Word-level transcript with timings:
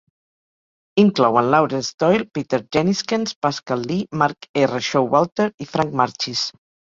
Inclouen 1.01 1.51
Laurance 1.55 1.93
Doyle, 2.03 2.25
Peter 2.37 2.59
Jenniskens, 2.77 3.35
Pascal 3.47 3.83
Lee, 3.91 3.99
Mark 4.23 4.49
R. 4.63 4.81
Showalter 4.89 5.47
i 5.59 5.69
Franck 5.75 5.93
Marchis. 6.03 6.43